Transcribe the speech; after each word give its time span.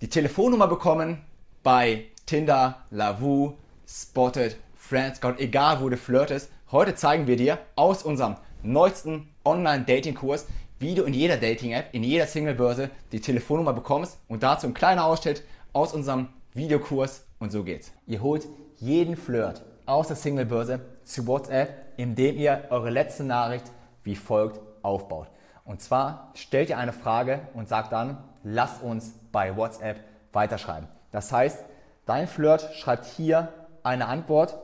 die 0.00 0.08
Telefonnummer 0.08 0.68
bekommen 0.68 1.18
bei 1.62 2.04
Tinder, 2.26 2.84
Lavu, 2.90 3.54
Spotted, 3.86 4.56
Friends, 4.76 5.20
Gott, 5.20 5.40
egal 5.40 5.80
wo 5.80 5.88
du 5.88 5.96
flirtest. 5.96 6.50
Heute 6.70 6.94
zeigen 6.94 7.26
wir 7.26 7.36
dir 7.36 7.58
aus 7.74 8.02
unserem 8.02 8.36
neuesten 8.62 9.28
Online-Dating-Kurs, 9.44 10.46
wie 10.78 10.94
du 10.94 11.02
in 11.02 11.14
jeder 11.14 11.36
Dating-App, 11.36 11.88
in 11.92 12.04
jeder 12.04 12.26
Single-Börse 12.26 12.90
die 13.10 13.20
Telefonnummer 13.20 13.72
bekommst 13.72 14.18
und 14.28 14.42
dazu 14.42 14.66
ein 14.68 14.74
kleiner 14.74 15.04
Ausschnitt 15.04 15.42
aus 15.72 15.92
unserem 15.92 16.28
Videokurs 16.54 17.24
und 17.40 17.50
so 17.50 17.64
geht's. 17.64 17.92
Ihr 18.06 18.22
holt 18.22 18.46
jeden 18.76 19.16
Flirt 19.16 19.64
aus 19.86 20.06
der 20.06 20.16
Single-Börse 20.16 20.80
zu 21.04 21.26
WhatsApp, 21.26 21.94
indem 21.96 22.36
ihr 22.36 22.64
eure 22.70 22.90
letzte 22.90 23.24
Nachricht 23.24 23.64
wie 24.04 24.14
folgt 24.14 24.60
aufbaut. 24.82 25.28
Und 25.64 25.82
zwar 25.82 26.30
stellt 26.34 26.70
ihr 26.70 26.78
eine 26.78 26.92
Frage 26.92 27.40
und 27.54 27.68
sagt 27.68 27.92
dann, 27.92 28.18
lass 28.42 28.80
uns 28.80 29.12
bei 29.32 29.56
WhatsApp 29.56 29.98
weiterschreiben. 30.32 30.88
Das 31.10 31.32
heißt, 31.32 31.64
dein 32.06 32.26
Flirt 32.26 32.74
schreibt 32.74 33.04
hier 33.04 33.52
eine 33.82 34.06
Antwort. 34.06 34.58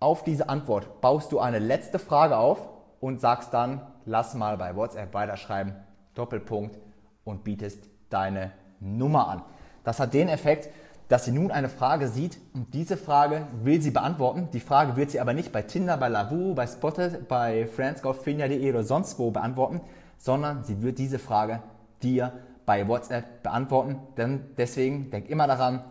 Auf 0.00 0.22
diese 0.22 0.48
Antwort 0.48 1.00
baust 1.00 1.32
du 1.32 1.40
eine 1.40 1.58
letzte 1.58 1.98
Frage 1.98 2.36
auf 2.36 2.68
und 3.00 3.20
sagst 3.20 3.52
dann, 3.52 3.80
lass 4.04 4.34
mal 4.34 4.56
bei 4.56 4.76
WhatsApp 4.76 5.12
weiterschreiben, 5.14 5.74
Doppelpunkt 6.14 6.78
und 7.24 7.44
bietest 7.44 7.88
deine 8.10 8.52
Nummer 8.80 9.28
an. 9.28 9.42
Das 9.84 10.00
hat 10.00 10.14
den 10.14 10.28
Effekt, 10.28 10.68
dass 11.08 11.24
sie 11.24 11.32
nun 11.32 11.50
eine 11.50 11.68
Frage 11.68 12.08
sieht 12.08 12.38
und 12.54 12.74
diese 12.74 12.96
Frage 12.96 13.46
will 13.62 13.80
sie 13.80 13.90
beantworten. 13.90 14.48
Die 14.52 14.60
Frage 14.60 14.96
wird 14.96 15.10
sie 15.10 15.20
aber 15.20 15.32
nicht 15.32 15.52
bei 15.52 15.62
Tinder, 15.62 15.96
bei 15.96 16.08
Lavu, 16.08 16.54
bei 16.54 16.66
Spotted, 16.66 17.28
bei 17.28 17.66
Friendscout, 17.66 18.14
Finja.de 18.14 18.70
oder 18.70 18.84
sonst 18.84 19.18
wo 19.18 19.30
beantworten, 19.30 19.80
sondern 20.18 20.64
sie 20.64 20.82
wird 20.82 20.98
diese 20.98 21.18
Frage 21.18 21.62
dir 22.02 22.32
bei 22.68 22.86
WhatsApp 22.86 23.42
beantworten. 23.42 23.98
Denn 24.18 24.44
deswegen 24.58 25.10
denk 25.10 25.30
immer 25.30 25.46
daran, 25.46 25.82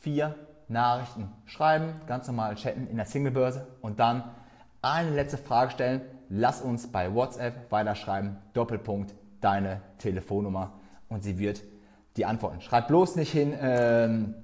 vier 0.00 0.34
Nachrichten 0.66 1.28
schreiben, 1.44 2.00
ganz 2.08 2.26
normal 2.26 2.56
chatten 2.56 2.88
in 2.88 2.96
der 2.96 3.06
Singlebörse 3.06 3.68
und 3.80 4.00
dann 4.00 4.24
eine 4.82 5.10
letzte 5.10 5.38
Frage 5.38 5.70
stellen. 5.70 6.00
Lass 6.28 6.60
uns 6.60 6.88
bei 6.90 7.14
WhatsApp 7.14 7.70
weiterschreiben. 7.70 8.38
Doppelpunkt 8.52 9.14
deine 9.40 9.80
Telefonnummer 9.98 10.72
und 11.08 11.22
sie 11.22 11.38
wird 11.38 11.62
die 12.16 12.26
antworten. 12.26 12.60
Schreib 12.60 12.88
bloß 12.88 13.14
nicht 13.14 13.30
hin, 13.30 13.54
ähm, 13.60 14.34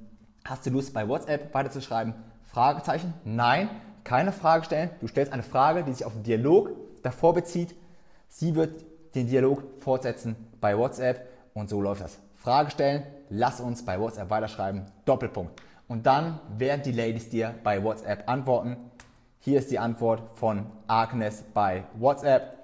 hast 0.44 0.64
du 0.66 0.70
Lust 0.70 0.94
bei 0.94 1.08
WhatsApp 1.08 1.52
weiterzuschreiben? 1.52 2.14
Fragezeichen? 2.44 3.14
Nein, 3.24 3.68
keine 4.04 4.30
Frage 4.30 4.64
stellen. 4.64 4.90
Du 5.00 5.08
stellst 5.08 5.32
eine 5.32 5.42
Frage, 5.42 5.82
die 5.82 5.92
sich 5.92 6.06
auf 6.06 6.12
den 6.12 6.22
Dialog 6.22 6.70
davor 7.02 7.34
bezieht. 7.34 7.74
Sie 8.28 8.54
wird 8.54 8.84
den 9.16 9.26
Dialog 9.26 9.64
fortsetzen 9.80 10.36
bei 10.60 10.78
WhatsApp 10.78 11.26
und 11.54 11.68
so 11.68 11.80
läuft 11.80 12.02
das. 12.02 12.18
Frage 12.36 12.70
stellen, 12.70 13.02
lass 13.28 13.60
uns 13.60 13.84
bei 13.84 14.00
WhatsApp 14.00 14.30
weiterschreiben, 14.30 14.86
Doppelpunkt. 15.04 15.60
Und 15.88 16.06
dann 16.06 16.40
werden 16.56 16.82
die 16.82 16.92
Ladies 16.92 17.28
dir 17.28 17.54
bei 17.62 17.82
WhatsApp 17.82 18.28
antworten. 18.28 18.76
Hier 19.40 19.58
ist 19.58 19.70
die 19.70 19.78
Antwort 19.78 20.38
von 20.38 20.66
Agnes 20.86 21.44
bei 21.52 21.84
WhatsApp. 21.94 22.58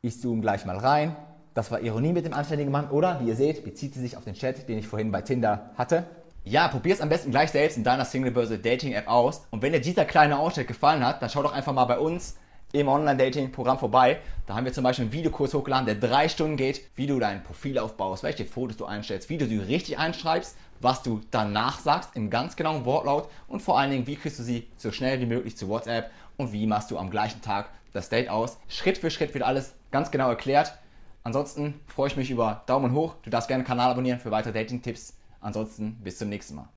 Ich 0.00 0.20
zoome 0.20 0.40
gleich 0.40 0.64
mal 0.64 0.78
rein. 0.78 1.14
Das 1.54 1.70
war 1.70 1.80
Ironie 1.80 2.12
mit 2.12 2.24
dem 2.24 2.32
anständigen 2.32 2.72
Mann, 2.72 2.90
oder? 2.90 3.20
Wie 3.20 3.28
ihr 3.28 3.36
seht, 3.36 3.64
bezieht 3.64 3.94
sie 3.94 4.00
sich 4.00 4.16
auf 4.16 4.24
den 4.24 4.34
Chat, 4.34 4.68
den 4.68 4.78
ich 4.78 4.88
vorhin 4.88 5.12
bei 5.12 5.20
Tinder 5.20 5.70
hatte. 5.76 6.04
Ja, 6.44 6.66
probier 6.68 6.94
es 6.94 7.00
am 7.00 7.08
besten 7.08 7.30
gleich 7.30 7.50
selbst 7.50 7.76
in 7.76 7.84
deiner 7.84 8.04
Singlebörse 8.04 8.58
Dating 8.58 8.94
App 8.94 9.06
aus. 9.06 9.46
Und 9.50 9.62
wenn 9.62 9.72
dir 9.72 9.80
dieser 9.80 10.04
kleine 10.04 10.38
Ausschnitt 10.38 10.66
gefallen 10.66 11.06
hat, 11.06 11.22
dann 11.22 11.30
schau 11.30 11.42
doch 11.42 11.52
einfach 11.52 11.72
mal 11.72 11.84
bei 11.84 11.98
uns 11.98 12.36
im 12.72 12.88
Online-Dating-Programm 12.88 13.78
vorbei. 13.78 14.18
Da 14.46 14.54
haben 14.54 14.64
wir 14.64 14.72
zum 14.72 14.84
Beispiel 14.84 15.04
einen 15.04 15.12
Videokurs 15.12 15.54
hochgeladen, 15.54 15.86
der 15.86 15.94
drei 15.94 16.28
Stunden 16.28 16.56
geht, 16.56 16.82
wie 16.96 17.06
du 17.06 17.18
dein 17.18 17.42
Profil 17.42 17.78
aufbaust, 17.78 18.22
welche 18.22 18.44
Fotos 18.44 18.76
du 18.76 18.86
einstellst, 18.86 19.28
wie 19.28 19.38
du 19.38 19.46
sie 19.46 19.58
richtig 19.58 19.98
einschreibst, 19.98 20.56
was 20.80 21.02
du 21.02 21.20
danach 21.30 21.78
sagst 21.78 22.16
im 22.16 22.30
ganz 22.30 22.56
genauen 22.56 22.84
Wortlaut 22.84 23.28
und 23.46 23.62
vor 23.62 23.78
allen 23.78 23.90
Dingen, 23.90 24.06
wie 24.06 24.16
kriegst 24.16 24.38
du 24.38 24.42
sie 24.42 24.66
so 24.76 24.90
schnell 24.90 25.20
wie 25.20 25.26
möglich 25.26 25.56
zu 25.56 25.68
WhatsApp 25.68 26.10
und 26.36 26.52
wie 26.52 26.66
machst 26.66 26.90
du 26.90 26.98
am 26.98 27.10
gleichen 27.10 27.42
Tag 27.42 27.68
das 27.92 28.08
Date 28.08 28.30
aus. 28.30 28.58
Schritt 28.68 28.98
für 28.98 29.10
Schritt 29.10 29.34
wird 29.34 29.44
alles 29.44 29.74
ganz 29.90 30.10
genau 30.10 30.28
erklärt. 30.28 30.72
Ansonsten 31.24 31.80
freue 31.86 32.08
ich 32.08 32.16
mich 32.16 32.30
über 32.30 32.62
Daumen 32.66 32.92
hoch. 32.92 33.14
Du 33.22 33.30
darfst 33.30 33.48
gerne 33.48 33.62
den 33.62 33.68
Kanal 33.68 33.90
abonnieren 33.90 34.18
für 34.18 34.30
weitere 34.30 34.52
Dating-Tipps. 34.52 35.14
Ansonsten 35.40 35.96
bis 36.02 36.18
zum 36.18 36.28
nächsten 36.28 36.56
Mal. 36.56 36.68